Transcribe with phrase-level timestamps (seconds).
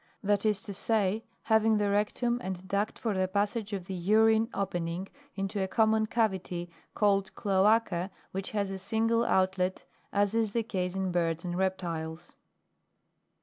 [0.23, 4.49] That is to say, having the rectum and duct for the passage of the urine
[4.51, 10.63] opening into a common cavity, called cloaca which has a single outlet, as is the
[10.63, 12.33] case in birds and reptiles.